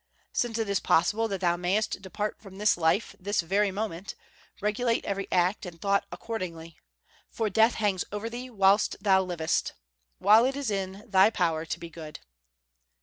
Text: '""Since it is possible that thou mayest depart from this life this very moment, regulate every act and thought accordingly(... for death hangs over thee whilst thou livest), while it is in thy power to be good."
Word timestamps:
'""Since 0.33 0.57
it 0.57 0.67
is 0.67 0.79
possible 0.79 1.27
that 1.27 1.41
thou 1.41 1.55
mayest 1.55 2.01
depart 2.01 2.41
from 2.41 2.57
this 2.57 2.75
life 2.75 3.15
this 3.19 3.41
very 3.41 3.69
moment, 3.69 4.15
regulate 4.59 5.05
every 5.05 5.27
act 5.31 5.63
and 5.63 5.79
thought 5.79 6.07
accordingly(... 6.11 6.79
for 7.29 7.51
death 7.51 7.75
hangs 7.75 8.03
over 8.11 8.27
thee 8.27 8.49
whilst 8.49 8.95
thou 8.99 9.21
livest), 9.21 9.73
while 10.17 10.43
it 10.43 10.55
is 10.55 10.71
in 10.71 11.03
thy 11.07 11.29
power 11.29 11.65
to 11.67 11.79
be 11.79 11.91
good." 11.91 12.19